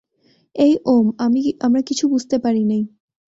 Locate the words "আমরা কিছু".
1.61-2.05